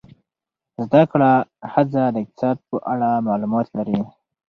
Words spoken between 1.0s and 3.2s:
کړه ښځه د اقتصاد په اړه